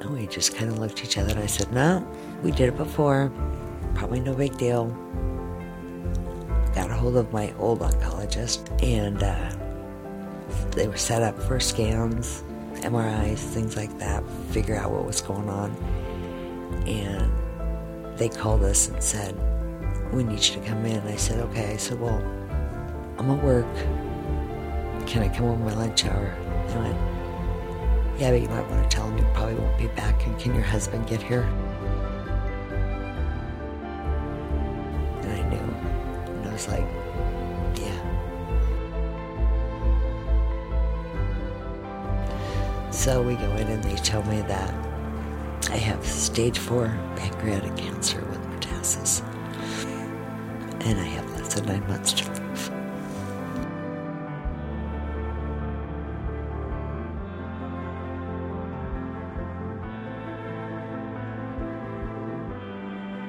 And 0.00 0.10
we 0.10 0.26
just 0.26 0.56
kind 0.56 0.70
of 0.70 0.78
looked 0.78 0.98
at 0.98 1.04
each 1.04 1.18
other 1.18 1.30
and 1.30 1.40
I 1.40 1.46
said, 1.46 1.72
No, 1.72 2.06
we 2.42 2.50
did 2.50 2.68
it 2.68 2.76
before. 2.76 3.32
Probably 3.94 4.20
no 4.20 4.34
big 4.34 4.58
deal. 4.58 4.86
Got 6.74 6.90
a 6.90 6.94
hold 6.94 7.16
of 7.16 7.32
my 7.32 7.54
old 7.58 7.78
oncologist 7.78 8.82
and 8.82 9.22
uh, 9.22 9.52
they 10.72 10.88
were 10.88 10.96
set 10.96 11.22
up 11.22 11.40
for 11.40 11.60
scans 11.60 12.42
MRIs, 12.84 13.38
things 13.38 13.76
like 13.76 13.98
that, 13.98 14.22
figure 14.50 14.76
out 14.76 14.92
what 14.92 15.06
was 15.06 15.22
going 15.22 15.48
on. 15.48 15.70
And 16.86 18.18
they 18.18 18.28
called 18.28 18.62
us 18.62 18.88
and 18.88 19.02
said, 19.02 19.34
We 20.12 20.22
need 20.22 20.44
you 20.44 20.60
to 20.60 20.60
come 20.60 20.84
in. 20.84 21.00
I 21.06 21.16
said, 21.16 21.40
Okay. 21.40 21.72
I 21.72 21.76
said, 21.76 21.98
Well, 21.98 22.22
I'm 23.18 23.30
at 23.30 23.42
work. 23.42 23.74
Can 25.06 25.22
I 25.22 25.28
come 25.28 25.46
over 25.46 25.64
my 25.64 25.74
lunch 25.74 26.04
hour? 26.04 26.36
They 26.68 26.78
went, 26.78 28.20
Yeah, 28.20 28.30
but 28.30 28.42
you 28.42 28.48
might 28.48 28.68
want 28.68 28.90
to 28.90 28.94
tell 28.94 29.08
him 29.08 29.16
you 29.16 29.24
probably 29.32 29.54
won't 29.54 29.78
be 29.78 29.88
back. 29.88 30.26
And 30.26 30.38
can 30.38 30.54
your 30.54 30.64
husband 30.64 31.06
get 31.06 31.22
here? 31.22 31.48
So 43.04 43.20
we 43.20 43.34
go 43.34 43.50
in 43.56 43.68
and 43.68 43.84
they 43.84 43.96
tell 43.96 44.22
me 44.22 44.40
that 44.40 44.72
I 45.70 45.76
have 45.76 46.02
stage 46.06 46.58
four 46.58 46.86
pancreatic 47.16 47.76
cancer 47.76 48.18
with 48.30 48.40
metastasis. 48.46 49.20
And 50.86 50.98
I 50.98 51.04
have 51.04 51.30
less 51.32 51.52
than 51.52 51.66
nine 51.66 51.86
months 51.86 52.14
to 52.14 52.32
live. 52.32 52.70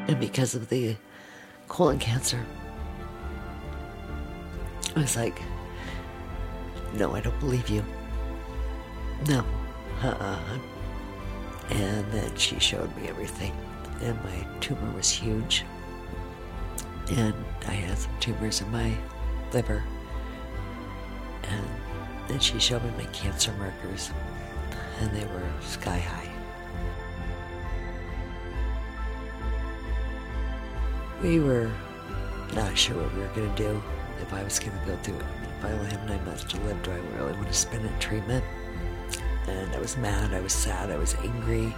And 0.07 0.17
because 0.21 0.55
of 0.55 0.69
the 0.69 0.95
colon 1.67 1.99
cancer, 1.99 2.39
I 4.95 5.01
was 5.01 5.17
like, 5.17 5.41
no, 6.93 7.13
I 7.13 7.19
don't 7.19 7.37
believe 7.41 7.67
you. 7.67 7.83
No. 9.27 9.43
And 11.69 12.11
then 12.11 12.35
she 12.35 12.59
showed 12.59 12.95
me 12.95 13.07
everything. 13.07 13.53
And 14.01 14.21
my 14.23 14.45
tumor 14.59 14.91
was 14.95 15.09
huge. 15.09 15.65
And 17.09 17.33
I 17.67 17.71
had 17.71 17.97
some 17.97 18.11
tumors 18.19 18.61
in 18.61 18.71
my 18.71 18.93
liver. 19.53 19.83
And 21.43 21.65
then 22.27 22.39
she 22.39 22.59
showed 22.59 22.83
me 22.83 22.91
my 22.97 23.05
cancer 23.11 23.51
markers. 23.53 24.11
And 24.99 25.11
they 25.11 25.25
were 25.25 25.43
sky 25.61 25.99
high. 25.99 26.31
We 31.21 31.39
were 31.39 31.71
not 32.53 32.77
sure 32.77 32.97
what 33.01 33.13
we 33.13 33.21
were 33.21 33.27
going 33.27 33.55
to 33.55 33.63
do. 33.63 33.83
If 34.21 34.33
I 34.33 34.43
was 34.43 34.59
going 34.59 34.77
to 34.79 34.85
go 34.85 34.95
through 34.97 35.15
it. 35.15 35.25
If 35.59 35.65
I 35.65 35.71
only 35.71 35.89
have 35.91 36.07
nine 36.07 36.23
months 36.25 36.43
to 36.45 36.59
live, 36.61 36.81
do 36.83 36.91
I 36.91 36.99
really 37.17 37.33
want 37.33 37.47
to 37.47 37.53
spend 37.53 37.85
in 37.85 37.99
treatment? 37.99 38.43
And 39.47 39.73
I 39.75 39.79
was 39.79 39.97
mad, 39.97 40.33
I 40.33 40.39
was 40.39 40.53
sad, 40.53 40.91
I 40.91 40.97
was 40.97 41.15
angry. 41.15 41.73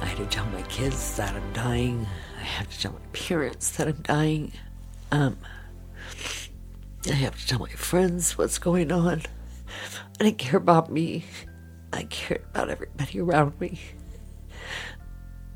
I 0.00 0.06
had 0.06 0.18
to 0.18 0.26
tell 0.26 0.46
my 0.46 0.62
kids 0.62 1.16
that 1.16 1.34
I'm 1.34 1.52
dying. 1.52 2.06
I 2.38 2.44
had 2.44 2.70
to 2.70 2.80
tell 2.80 2.92
my 2.92 3.06
parents 3.12 3.76
that 3.76 3.88
I'm 3.88 4.02
dying. 4.02 4.52
Um, 5.10 5.38
I 7.06 7.12
have 7.14 7.38
to 7.40 7.46
tell 7.46 7.58
my 7.58 7.70
friends 7.70 8.38
what's 8.38 8.58
going 8.58 8.92
on. 8.92 9.22
I 10.20 10.24
didn't 10.24 10.38
care 10.38 10.58
about 10.58 10.90
me. 10.90 11.24
I 11.92 12.04
cared 12.04 12.44
about 12.50 12.70
everybody 12.70 13.20
around 13.20 13.60
me 13.60 13.80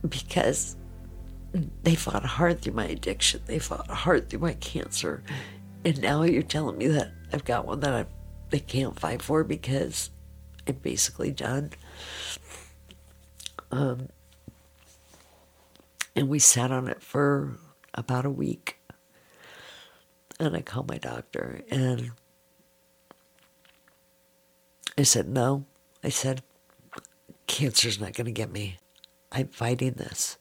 because 0.09 0.77
they 1.83 1.95
fought 1.95 2.25
hard 2.25 2.63
through 2.63 2.73
my 2.73 2.87
addiction. 2.87 3.43
They 3.47 3.59
fought 3.59 3.89
hard 3.89 4.29
through 4.29 4.41
my 4.41 4.55
cancer, 4.55 5.23
and 5.85 6.01
now 6.01 6.23
you're 6.23 6.43
telling 6.43 6.79
me 6.79 6.87
that 6.89 7.13
I've 7.33 7.45
got 7.45 7.67
one 7.67 7.81
that 7.81 7.93
I 7.93 8.07
they 8.51 8.61
can't 8.61 8.99
fight 8.99 9.23
for 9.23 9.45
because 9.45 10.11
I'm 10.67 10.77
basically 10.77 11.31
done. 11.31 11.71
Um, 13.71 14.09
and 16.15 16.29
we 16.29 16.39
sat 16.39 16.71
on 16.71 16.89
it 16.89 17.03
for 17.03 17.57
about 17.95 18.25
a 18.25 18.31
week. 18.31 18.79
And 20.39 20.57
I 20.57 20.61
called 20.61 20.89
my 20.89 20.99
doctor 20.99 21.63
and 21.71 22.13
I 24.97 25.03
said, 25.03 25.29
No. 25.29 25.65
I 26.05 26.09
said, 26.09 26.43
Cancer's 27.47 28.01
not 28.01 28.15
going 28.15 28.27
to 28.27 28.33
get 28.33 28.51
me. 28.51 28.79
I'm 29.31 29.49
fighting 29.49 29.93
this. 29.93 30.37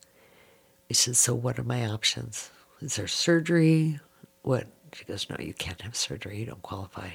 He 0.88 0.94
said, 0.94 1.16
So 1.16 1.34
what 1.34 1.60
are 1.60 1.64
my 1.64 1.86
options? 1.86 2.52
Is 2.82 2.96
there 2.96 3.08
surgery? 3.08 4.00
What? 4.42 4.68
She 4.94 5.06
goes, 5.06 5.30
No, 5.30 5.38
you 5.40 5.54
can't 5.54 5.82
have 5.82 5.96
surgery. 5.96 6.40
You 6.40 6.48
don't 6.48 6.62
qualify. 6.62 7.10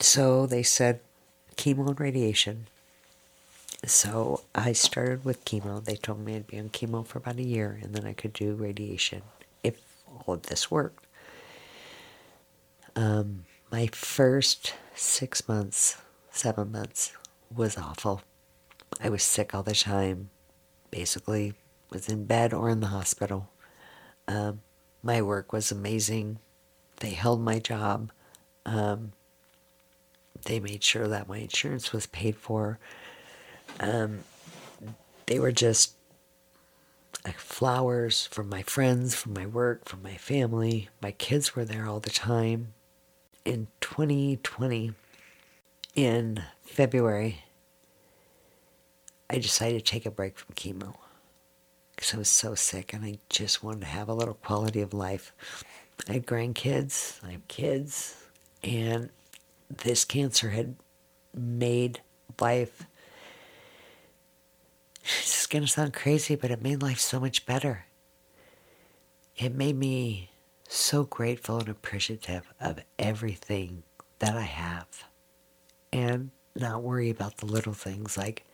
So 0.00 0.46
they 0.46 0.62
said, 0.62 1.00
chemo 1.56 1.88
and 1.88 2.00
radiation. 2.00 2.66
So 3.84 4.42
I 4.54 4.72
started 4.72 5.24
with 5.24 5.44
chemo. 5.44 5.84
They 5.84 5.96
told 5.96 6.20
me 6.20 6.36
I'd 6.36 6.46
be 6.46 6.58
on 6.58 6.70
chemo 6.70 7.06
for 7.06 7.18
about 7.18 7.36
a 7.36 7.42
year 7.42 7.78
and 7.82 7.94
then 7.94 8.06
I 8.06 8.12
could 8.12 8.32
do 8.32 8.54
radiation 8.54 9.22
if 9.62 9.80
all 10.06 10.34
of 10.34 10.44
this 10.44 10.70
worked. 10.70 11.06
Um, 12.94 13.44
my 13.70 13.88
first 13.88 14.74
six 14.94 15.46
months, 15.48 15.98
seven 16.30 16.72
months 16.72 17.12
was 17.54 17.76
awful. 17.76 18.22
I 19.00 19.10
was 19.10 19.22
sick 19.22 19.54
all 19.54 19.62
the 19.62 19.74
time, 19.74 20.30
basically, 20.90 21.54
was 21.90 22.08
in 22.08 22.24
bed 22.24 22.54
or 22.54 22.70
in 22.70 22.80
the 22.80 22.86
hospital. 22.88 23.50
Um, 24.26 24.60
my 25.02 25.20
work 25.20 25.52
was 25.52 25.70
amazing. 25.70 26.38
They 27.00 27.10
held 27.10 27.40
my 27.40 27.58
job. 27.58 28.10
Um, 28.64 29.12
they 30.46 30.60
made 30.60 30.82
sure 30.82 31.06
that 31.06 31.28
my 31.28 31.38
insurance 31.38 31.92
was 31.92 32.06
paid 32.06 32.36
for. 32.36 32.78
Um, 33.78 34.20
they 35.26 35.38
were 35.38 35.52
just 35.52 35.94
like 37.24 37.38
flowers 37.38 38.26
from 38.26 38.48
my 38.48 38.62
friends, 38.62 39.14
from 39.14 39.34
my 39.34 39.46
work, 39.46 39.84
from 39.84 40.02
my 40.02 40.16
family. 40.16 40.88
My 41.02 41.10
kids 41.10 41.54
were 41.54 41.64
there 41.64 41.86
all 41.86 42.00
the 42.00 42.10
time. 42.10 42.74
In 43.44 43.68
2020, 43.80 44.92
in 45.94 46.42
February, 46.64 47.44
I 49.28 49.38
decided 49.38 49.84
to 49.84 49.90
take 49.90 50.06
a 50.06 50.10
break 50.10 50.38
from 50.38 50.54
chemo 50.54 50.94
because 51.94 52.14
I 52.14 52.18
was 52.18 52.28
so 52.28 52.54
sick 52.54 52.92
and 52.92 53.04
I 53.04 53.18
just 53.28 53.62
wanted 53.62 53.80
to 53.80 53.86
have 53.86 54.08
a 54.08 54.14
little 54.14 54.34
quality 54.34 54.80
of 54.80 54.94
life. 54.94 55.32
I 56.08 56.14
had 56.14 56.26
grandkids, 56.26 57.24
I 57.24 57.32
have 57.32 57.48
kids, 57.48 58.16
and 58.62 59.10
this 59.68 60.04
cancer 60.04 60.50
had 60.50 60.76
made 61.34 62.00
life. 62.40 62.86
It's 65.02 65.46
going 65.46 65.64
to 65.64 65.70
sound 65.70 65.92
crazy, 65.92 66.34
but 66.34 66.50
it 66.50 66.62
made 66.62 66.82
life 66.82 66.98
so 66.98 67.20
much 67.20 67.46
better. 67.46 67.86
It 69.36 69.54
made 69.54 69.76
me 69.76 70.30
so 70.68 71.04
grateful 71.04 71.58
and 71.58 71.68
appreciative 71.68 72.52
of 72.60 72.80
everything 72.98 73.84
that 74.18 74.36
I 74.36 74.42
have 74.42 75.04
and 75.92 76.30
not 76.54 76.82
worry 76.82 77.10
about 77.10 77.36
the 77.36 77.46
little 77.46 77.74
things 77.74 78.16
like, 78.16 78.44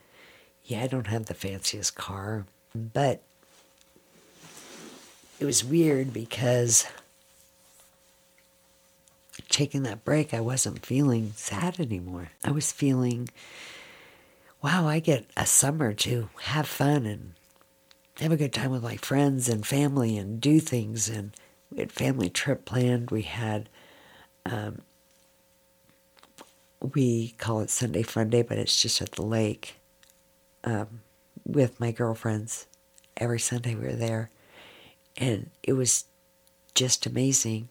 yeah, 0.64 0.83
I 0.83 0.87
don't 0.87 1.07
have 1.07 1.26
the 1.26 1.35
fanciest 1.35 1.95
car, 1.95 2.47
but 2.75 3.23
it 5.40 5.45
was 5.45 5.64
weird 5.64 6.12
because 6.12 6.87
taking 9.52 9.82
that 9.84 10.04
break, 10.04 10.34
I 10.34 10.41
wasn't 10.41 10.84
feeling 10.84 11.32
sad 11.36 11.78
anymore. 11.78 12.30
I 12.45 12.50
was 12.50 12.73
feeling, 12.73 13.28
wow, 14.62 14.88
I 14.88 14.99
get 14.99 15.26
a 15.36 15.47
summer 15.47 15.93
to 15.93 16.30
have 16.43 16.67
fun 16.67 17.06
and 17.06 17.34
have 18.19 18.32
a 18.32 18.36
good 18.36 18.52
time 18.52 18.71
with 18.71 18.82
my 18.82 18.97
friends 18.97 19.49
and 19.49 19.67
family 19.67 20.17
and 20.17 20.41
do 20.41 20.58
things. 20.58 21.08
And 21.08 21.36
we 21.71 21.78
had 21.78 21.93
family 21.93 22.30
trip 22.30 22.65
planned. 22.65 23.10
We 23.10 23.23
had, 23.23 23.69
um, 24.47 24.82
we 26.80 27.34
call 27.38 27.60
it 27.60 27.71
Sunday 27.71 28.02
Fun 28.02 28.30
Day, 28.30 28.43
but 28.43 28.58
it's 28.58 28.80
just 28.80 29.00
at 29.00 29.12
the 29.12 29.23
lake 29.23 29.76
um, 30.65 31.02
with 31.45 31.78
my 31.78 31.93
girlfriends. 31.93 32.67
Every 33.17 33.38
Sunday 33.38 33.75
we 33.75 33.86
were 33.86 33.93
there. 33.93 34.30
And 35.17 35.50
it 35.62 35.75
was 35.75 36.06
just 36.75 37.06
amazing. 37.06 37.69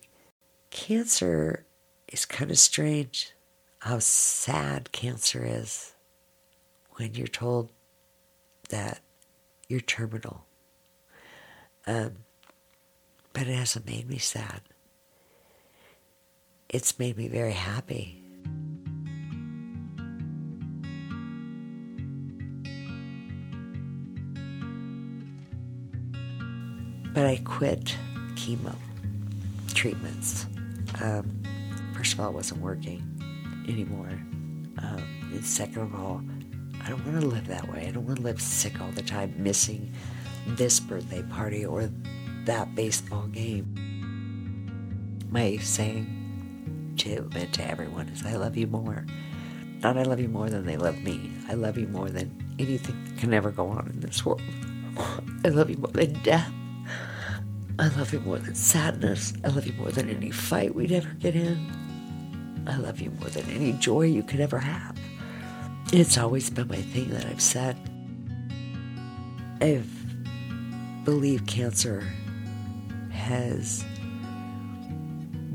Cancer 0.69 1.65
is 2.11 2.25
kind 2.25 2.51
of 2.51 2.59
strange 2.59 3.31
how 3.79 3.97
sad 3.99 4.91
cancer 4.91 5.43
is 5.45 5.93
when 6.95 7.15
you're 7.15 7.27
told 7.27 7.71
that 8.69 8.99
you're 9.67 9.79
terminal. 9.79 10.45
Um, 11.87 12.17
but 13.33 13.43
it 13.43 13.55
hasn't 13.55 13.87
made 13.87 14.07
me 14.07 14.17
sad. 14.17 14.61
It's 16.69 16.99
made 16.99 17.17
me 17.17 17.27
very 17.27 17.53
happy. 17.53 18.17
But 27.13 27.25
I 27.25 27.41
quit 27.43 27.97
chemo 28.35 28.75
treatments. 29.73 30.45
Um, 31.01 31.30
first 32.01 32.13
of 32.13 32.19
all, 32.19 32.29
it 32.29 32.33
wasn't 32.33 32.59
working 32.61 32.99
anymore. 33.69 34.09
Um, 34.79 35.29
and 35.31 35.45
second 35.45 35.83
of 35.83 35.93
all, 35.93 36.23
I 36.83 36.89
don't 36.89 37.05
want 37.05 37.21
to 37.21 37.27
live 37.27 37.45
that 37.45 37.71
way. 37.71 37.85
I 37.87 37.91
don't 37.91 38.07
want 38.07 38.17
to 38.17 38.23
live 38.23 38.41
sick 38.41 38.81
all 38.81 38.89
the 38.89 39.03
time, 39.03 39.35
missing 39.37 39.93
this 40.47 40.79
birthday 40.79 41.21
party 41.21 41.63
or 41.63 41.91
that 42.45 42.73
baseball 42.73 43.27
game. 43.27 43.67
My 45.29 45.57
saying 45.57 46.95
to 46.97 47.29
to 47.29 47.69
everyone 47.69 48.09
is, 48.09 48.25
"I 48.25 48.35
love 48.35 48.57
you 48.57 48.65
more." 48.65 49.05
Not 49.83 49.95
I 49.95 50.01
love 50.01 50.19
you 50.19 50.27
more 50.27 50.49
than 50.49 50.65
they 50.65 50.77
love 50.77 51.03
me. 51.03 51.31
I 51.49 51.53
love 51.53 51.77
you 51.77 51.85
more 51.85 52.09
than 52.09 52.33
anything 52.57 52.97
can 53.19 53.31
ever 53.31 53.51
go 53.51 53.67
on 53.67 53.91
in 53.93 53.99
this 53.99 54.25
world. 54.25 54.41
I 55.45 55.49
love 55.49 55.69
you 55.69 55.77
more 55.77 55.91
than 55.93 56.13
death. 56.23 56.51
I 57.77 57.89
love 57.89 58.11
you 58.11 58.21
more 58.21 58.39
than 58.39 58.55
sadness. 58.55 59.33
I 59.43 59.49
love 59.49 59.67
you 59.67 59.73
more 59.73 59.91
than 59.91 60.09
any 60.09 60.31
fight 60.31 60.73
we'd 60.73 60.91
ever 60.91 61.13
get 61.19 61.35
in. 61.35 61.80
I 62.67 62.77
love 62.77 63.01
you 63.01 63.11
more 63.11 63.29
than 63.29 63.49
any 63.49 63.73
joy 63.73 64.03
you 64.03 64.23
could 64.23 64.39
ever 64.39 64.59
have. 64.59 64.97
It's 65.93 66.17
always 66.17 66.49
been 66.49 66.67
my 66.67 66.81
thing 66.81 67.09
that 67.09 67.25
I've 67.25 67.41
said. 67.41 67.77
I 69.61 69.81
believe 71.03 71.45
cancer 71.45 72.03
has 73.11 73.83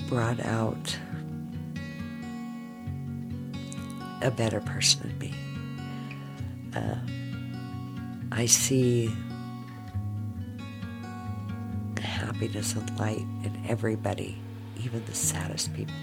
brought 0.09 0.41
out 0.41 0.99
a 4.23 4.31
better 4.31 4.61
person 4.61 5.11
in 5.11 5.19
me. 5.19 5.35
Uh, 6.75 6.97
I 8.33 8.47
see 8.47 9.11
happiness 12.01 12.75
and 12.75 12.99
light 12.99 13.19
in 13.45 13.65
everybody, 13.69 14.39
even 14.83 15.05
the 15.07 15.15
saddest 15.15 15.73
people. 15.75 15.95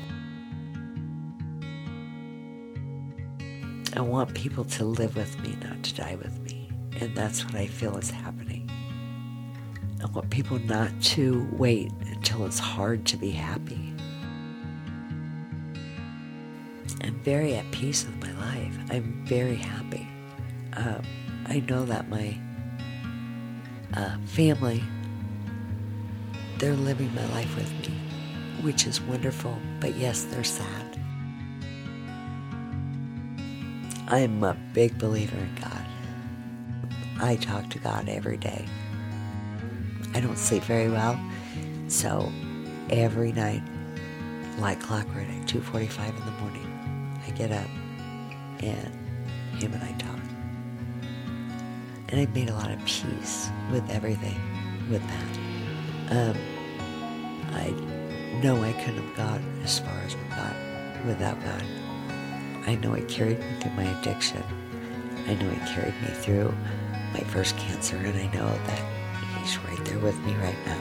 I 3.96 4.02
want 4.02 4.34
people 4.34 4.64
to 4.66 4.86
live 4.86 5.16
with 5.16 5.40
me, 5.42 5.56
not 5.64 5.84
to 5.84 5.94
die 5.94 6.16
with 6.16 6.40
me. 6.40 6.70
And 7.00 7.16
that's 7.16 7.46
what 7.46 7.56
I 7.56 7.68
feel 7.68 7.98
is 7.98 8.10
happening. 8.10 8.70
I 10.02 10.08
want 10.08 10.30
people 10.30 10.60
not 10.60 10.90
to 11.02 11.48
wait 11.54 11.92
until 12.08 12.46
it's 12.46 12.60
hard 12.60 13.06
to 13.06 13.18
be 13.18 13.32
happy. 13.32 13.94
I'm 17.02 17.20
very 17.24 17.56
at 17.56 17.70
peace 17.72 18.06
with 18.06 18.20
my 18.20 18.32
life. 18.40 18.78
I'm 18.90 19.24
very 19.26 19.56
happy. 19.56 20.08
Um, 20.74 21.04
I 21.46 21.60
know 21.60 21.86
that 21.86 22.10
my 22.10 22.38
uh, 23.94 24.18
family 24.26 24.82
they're 26.64 26.76
living 26.76 27.14
my 27.14 27.26
life 27.34 27.54
with 27.58 27.70
me, 27.82 27.94
which 28.62 28.88
is 28.88 29.02
wonderful, 29.02 29.58
but 29.82 29.96
yes, 29.96 30.24
they're 30.24 30.46
sad. 30.46 30.83
I'm 34.08 34.44
a 34.44 34.56
big 34.74 34.98
believer 34.98 35.38
in 35.38 35.56
God. 35.56 35.86
I 37.22 37.38
talk 37.38 37.70
to 37.70 37.80
God 37.80 38.10
every 38.10 38.38
day. 38.38 38.66
I 40.14 40.20
don't 40.20 40.38
sleep 40.38 40.64
very 40.64 40.90
well, 40.90 41.20
so 41.88 42.32
every 42.90 43.32
night, 43.32 43.64
like 44.60 44.82
clockwork 44.82 45.24
at 45.24 45.48
2.45 45.48 46.10
in 46.10 46.26
the 46.26 46.32
morning, 46.42 47.20
I 47.26 47.32
get 47.32 47.52
up 47.52 47.68
and 48.60 49.62
him 49.62 49.74
and 49.74 49.84
I 49.84 49.92
talk. 49.94 50.20
And 52.10 52.22
I've 52.22 52.36
made 52.36 52.50
a 52.50 52.54
lot 52.54 52.72
of 52.72 52.80
peace 52.86 53.50
with 53.72 53.90
everything 53.90 54.40
with 54.90 55.02
that. 55.08 55.38
Um, 56.12 56.38
I 57.54 57.70
know 58.44 58.62
I 58.62 58.74
couldn't 58.74 59.02
have 59.02 59.16
got 59.16 59.42
as 59.64 59.80
far 59.80 59.98
as 60.06 60.14
I 60.14 60.36
got 60.36 61.06
without 61.06 61.42
God. 61.42 61.64
I 62.66 62.76
know 62.76 62.94
He 62.94 63.04
carried 63.04 63.40
me 63.40 63.54
through 63.60 63.74
my 63.74 63.84
addiction. 64.00 64.44
I 65.28 65.34
know 65.36 65.50
He 65.50 65.60
carried 65.74 65.96
me 66.02 66.08
through 66.14 66.54
my 67.14 67.22
first 67.22 67.58
cancer, 67.58 67.98
and 67.98 68.18
I 68.18 68.28
know 68.34 68.48
that 68.48 68.82
He's 69.40 69.58
right 69.60 69.86
there 69.86 70.00
with 70.00 70.18
me 70.26 70.34
right 70.36 70.58
now. 70.66 70.80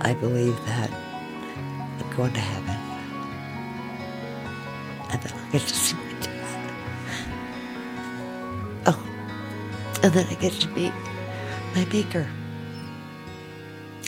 I 0.00 0.14
believe 0.14 0.56
that 0.66 0.90
I'm 0.90 2.16
going 2.16 2.32
to 2.32 2.40
heaven, 2.40 2.76
and 5.10 5.22
then 5.22 5.32
I'll 5.34 5.52
get 5.52 5.62
to 5.62 5.74
see 5.74 5.96
my 5.96 6.12
teeth. 6.20 6.56
Oh, 8.86 9.08
and 10.02 10.12
then 10.12 10.26
I 10.26 10.34
get 10.34 10.52
to 10.52 10.68
meet 10.68 10.92
my 11.74 11.84
Maker. 11.92 12.26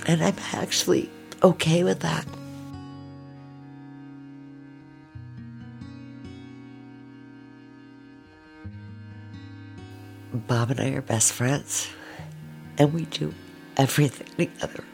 And 0.07 0.23
I'm 0.23 0.37
actually 0.55 1.11
okay 1.43 1.85
with 1.85 2.01
that. 2.01 2.25
Bob 10.47 10.71
and 10.71 10.81
I 10.81 10.91
are 10.91 11.03
best 11.03 11.33
friends, 11.33 11.89
and 12.79 12.93
we 12.93 13.05
do 13.07 13.35
everything 13.77 14.27
together. 14.37 14.85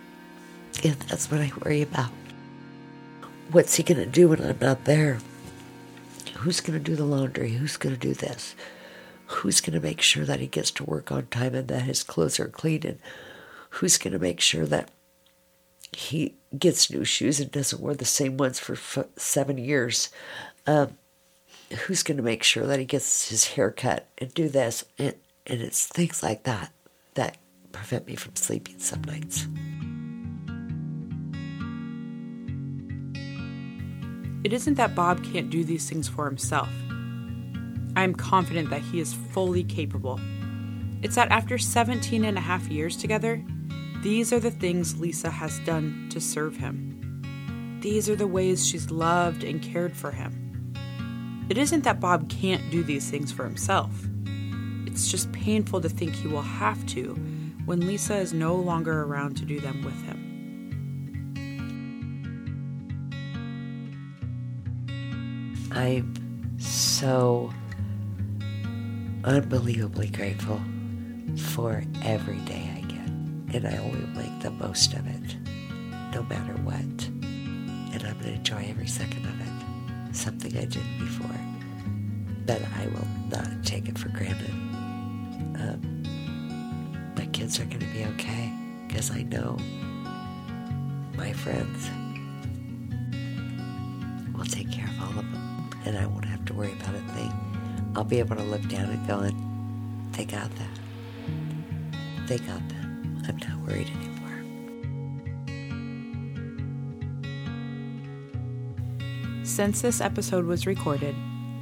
And 0.85 0.95
that's 1.01 1.31
what 1.31 1.41
I 1.41 1.51
worry 1.65 1.83
about. 1.83 2.11
What's 3.51 3.77
he 3.77 3.83
going 3.83 3.99
to 4.01 4.07
do 4.07 4.29
when 4.29 4.41
I'm 4.41 4.59
not 4.61 4.85
there? 4.85 5.19
Who's 6.35 6.61
going 6.61 6.79
to 6.79 6.85
do 6.85 6.97
the 6.97 7.05
laundry? 7.05 7.53
Who's 7.53 7.77
going 7.77 7.95
to 7.95 8.01
do 8.01 8.15
this? 8.15 8.55
Who's 9.27 9.61
going 9.61 9.75
to 9.75 9.87
make 9.87 10.01
sure 10.01 10.25
that 10.25 10.41
he 10.41 10.47
gets 10.47 10.71
to 10.73 10.85
work 10.85 11.11
on 11.11 11.27
time 11.27 11.55
and 11.55 11.69
that 11.69 11.83
his 11.83 12.03
clothes 12.03 12.39
are 12.39 12.49
clean? 12.49 12.83
And 12.85 12.99
who's 13.71 13.99
going 13.99 14.13
to 14.13 14.19
make 14.19 14.41
sure 14.41 14.67
that 14.67 14.91
he 15.93 16.35
gets 16.59 16.91
new 16.91 17.05
shoes 17.05 17.41
and 17.41 17.51
doesn't 17.51 17.83
wear 17.83 17.95
the 17.95 18.05
same 18.05 18.37
ones 18.37 18.59
for 18.59 18.75
f- 18.75 19.07
seven 19.17 19.59
years? 19.59 20.11
Um, 20.67 20.99
who's 21.87 22.03
going 22.03 22.17
to 22.17 22.23
make 22.23 22.43
sure 22.43 22.67
that 22.67 22.79
he 22.79 22.85
gets 22.85 23.29
his 23.29 23.49
hair 23.49 23.71
cut 23.71 24.07
and 24.19 24.33
do 24.35 24.49
this? 24.49 24.85
And, 24.99 25.15
and 25.47 25.61
it's 25.61 25.87
things 25.87 26.23
like 26.23 26.45
that 26.45 26.73
that 27.15 27.39
prevent 27.73 28.07
me 28.07 28.17
from 28.17 28.37
sleeping 28.37 28.79
some 28.79 29.03
nights. 29.03 29.47
It 34.45 34.53
isn't 34.53 34.75
that 34.75 34.95
Bob 34.95 35.25
can't 35.25 35.51
do 35.51 35.65
these 35.65 35.89
things 35.89 36.09
for 36.09 36.25
himself. 36.25 36.69
I 37.97 38.05
am 38.05 38.15
confident 38.15 38.71
that 38.71 38.83
he 38.83 39.01
is 39.01 39.13
fully 39.13 39.65
capable. 39.65 40.21
It's 41.03 41.17
that 41.17 41.31
after 41.31 41.59
17 41.59 42.25
and 42.25 42.39
a 42.39 42.41
half 42.41 42.69
years 42.69 42.97
together, 42.97 43.45
these 44.03 44.33
are 44.33 44.39
the 44.39 44.51
things 44.51 45.01
Lisa 45.01 45.31
has 45.31 45.59
done 45.61 46.09
to 46.11 46.21
serve 46.21 46.57
him. 46.57 47.79
These 47.81 48.09
are 48.09 48.17
the 48.17 48.27
ways 48.27 48.67
she's 48.67 48.91
loved 48.91 49.43
and 49.43 49.63
cared 49.63 49.97
for 49.97 50.11
him. 50.11 50.75
It 51.49 51.59
isn't 51.59 51.85
that 51.85 52.01
Bob 52.01 52.29
can't 52.29 52.71
do 52.71 52.83
these 52.83 53.11
things 53.11 53.33
for 53.33 53.45
himself. 53.45 53.91
It's 54.97 55.09
just 55.11 55.31
painful 55.31 55.83
to 55.83 55.91
think 55.91 56.15
he 56.15 56.27
will 56.27 56.41
have 56.41 56.87
to 56.87 57.13
when 57.67 57.87
Lisa 57.87 58.17
is 58.17 58.33
no 58.33 58.55
longer 58.55 59.03
around 59.03 59.37
to 59.37 59.45
do 59.45 59.61
them 59.61 59.83
with 59.83 59.93
him. 60.05 60.23
I'm 65.71 66.59
so 66.59 67.53
unbelievably 69.25 70.09
grateful 70.09 70.63
for 71.53 71.85
every 72.03 72.39
day 72.47 72.71
I 72.75 72.81
get, 72.81 73.11
and 73.55 73.69
I 73.69 73.79
will 73.81 73.93
make 74.19 74.41
the 74.41 74.51
most 74.51 74.95
of 74.95 75.07
it, 75.07 75.37
no 76.15 76.23
matter 76.23 76.55
what. 76.63 76.81
And 76.81 78.03
I'm 78.03 78.15
going 78.15 78.33
to 78.33 78.33
enjoy 78.33 78.65
every 78.71 78.89
second 78.89 79.27
of 79.27 79.39
it. 79.43 80.17
Something 80.17 80.57
I 80.57 80.65
didn't 80.65 80.99
before, 81.01 81.39
but 82.47 82.63
I 82.79 82.87
will 82.87 83.07
not 83.29 83.63
take 83.63 83.91
it 83.91 83.99
for 83.99 84.09
granted. 84.09 84.66
Um, 85.59 86.03
my 87.17 87.27
kids 87.27 87.59
are 87.61 87.65
going 87.65 87.81
to 87.81 87.87
be 87.87 88.05
okay 88.05 88.53
because 88.87 89.11
I 89.11 89.23
know 89.23 89.57
my 91.17 91.33
friends 91.33 91.91
will 94.37 94.45
take 94.45 94.71
care 94.71 94.87
of 94.87 95.01
all 95.03 95.19
of 95.19 95.31
them, 95.33 95.71
and 95.85 95.97
I 95.99 96.07
won't 96.07 96.25
have 96.27 96.45
to 96.47 96.55
worry 96.55 96.73
about 96.73 96.95
a 96.95 97.01
thing. 97.15 97.33
I'll 97.95 98.05
be 98.05 98.19
able 98.19 98.37
to 98.37 98.43
look 98.43 98.67
down 98.69 98.91
and 98.91 99.07
go, 99.07 99.21
and 99.21 100.15
they 100.15 100.25
got 100.25 100.51
that. 100.57 100.79
They 102.27 102.39
got 102.39 102.61
that. 102.69 102.87
I'm 103.29 103.37
not 103.39 103.59
worried 103.67 103.89
anymore. 103.89 104.13
Since 109.45 109.81
this 109.81 110.01
episode 110.01 110.45
was 110.45 110.67
recorded, 110.67 111.15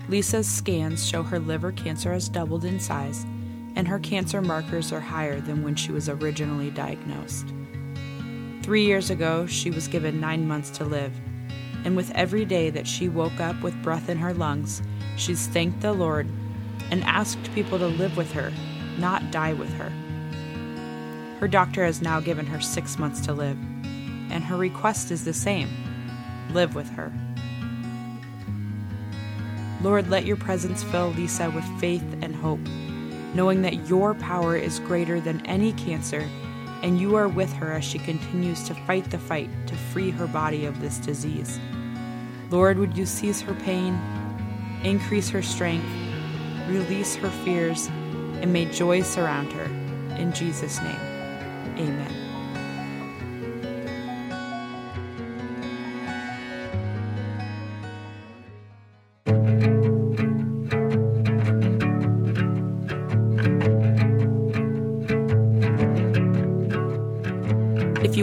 Lisa's 0.09 0.49
scans 0.49 1.07
show 1.07 1.23
her 1.23 1.39
liver 1.39 1.73
cancer 1.73 2.13
has 2.13 2.29
doubled 2.29 2.65
in 2.65 2.81
size, 2.81 3.25
and 3.77 3.89
her 3.89 3.99
cancer 3.99 4.41
markers 4.41 4.93
are 4.93 5.01
higher 5.01 5.41
than 5.41 5.63
when 5.63 5.75
she 5.75 5.93
was 5.93 6.09
originally 6.09 6.71
diagnosed. 6.71 7.47
Three 8.63 8.85
years 8.85 9.11
ago, 9.11 9.47
she 9.47 9.71
was 9.71 9.89
given 9.89 10.21
nine 10.21 10.49
months 10.49 10.71
to 10.71 10.85
live, 10.85 11.13
and 11.85 11.97
with 11.97 12.11
every 12.13 12.45
day 12.45 12.71
that 12.71 12.87
she 12.87 13.09
woke 13.09 13.41
up 13.41 13.61
with 13.63 13.83
breath 13.83 14.09
in 14.09 14.19
her 14.19 14.33
lungs, 14.33 14.81
she's 15.17 15.47
thanked 15.49 15.81
the 15.81 15.93
Lord 15.93 16.27
and 16.91 17.05
asked 17.05 17.53
people 17.55 17.79
to 17.79 17.87
live 17.87 18.17
with 18.17 18.33
her, 18.33 18.53
not 18.99 19.31
die 19.31 19.53
with 19.53 19.73
her. 19.75 19.91
Her 21.41 21.49
doctor 21.49 21.85
has 21.85 22.01
now 22.01 22.21
given 22.21 22.47
her 22.47 22.61
six 22.61 22.99
months 22.99 23.21
to 23.23 23.33
live, 23.33 23.59
and 24.31 24.43
her 24.45 24.57
request 24.57 25.11
is 25.11 25.25
the 25.25 25.35
same 25.35 25.69
live 26.53 26.75
with 26.75 26.89
her. 26.91 27.13
Lord, 29.83 30.09
let 30.09 30.25
your 30.25 30.37
presence 30.37 30.83
fill 30.83 31.11
Lisa 31.11 31.51
with 31.51 31.65
faith 31.79 32.05
and 32.23 32.35
hope, 32.35 32.61
knowing 33.35 33.63
that 33.63 33.89
your 33.89 34.15
power 34.15 34.57
is 34.57 34.79
greater 34.81 35.21
than 35.21 35.45
any 35.47 35.73
cancer, 35.73 36.29
and 36.83 37.01
you 37.01 37.17
are 37.17 37.29
with 37.29 37.53
her 37.55 37.73
as 37.73 37.85
she 37.85 37.99
continues 37.99 38.63
to 38.65 38.75
fight 38.75 39.11
the 39.11 39.19
fight 39.19 39.51
to 39.67 39.75
free 39.75 40.11
her 40.11 40.27
body 40.27 40.65
of 40.65 40.81
this 40.81 40.99
disease. 40.99 41.59
Lord, 42.51 42.79
would 42.79 42.97
you 42.97 43.07
cease 43.07 43.41
her 43.41 43.55
pain, 43.55 43.99
increase 44.85 45.29
her 45.31 45.43
strength, 45.43 45.89
release 46.69 47.15
her 47.17 47.31
fears, 47.45 47.89
and 47.89 48.53
may 48.53 48.67
joy 48.67 49.03
surround 49.03 49.53
her. 49.53 49.65
In 50.17 50.33
Jesus' 50.33 50.81
name, 50.81 51.01
amen. 51.79 52.24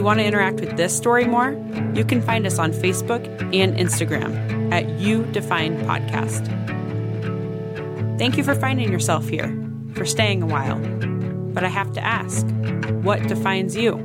You 0.02 0.06
want 0.06 0.18
to 0.18 0.26
interact 0.26 0.58
with 0.58 0.76
this 0.76 0.96
story 0.96 1.24
more, 1.26 1.52
you 1.94 2.04
can 2.04 2.20
find 2.20 2.44
us 2.44 2.58
on 2.58 2.72
Facebook 2.72 3.24
and 3.54 3.76
Instagram 3.76 4.72
at 4.72 4.98
You 4.98 5.22
Define 5.26 5.78
Podcast. 5.82 6.48
Thank 8.18 8.36
you 8.36 8.42
for 8.42 8.56
finding 8.56 8.90
yourself 8.90 9.28
here, 9.28 9.56
for 9.94 10.04
staying 10.04 10.42
a 10.42 10.46
while. 10.46 10.80
But 11.54 11.62
I 11.62 11.68
have 11.68 11.92
to 11.92 12.00
ask 12.00 12.44
what 13.04 13.28
defines 13.28 13.76
you? 13.76 14.01